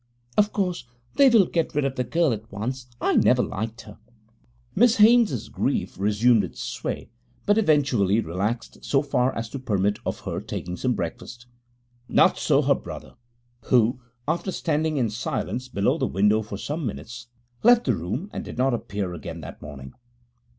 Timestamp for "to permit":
9.49-9.99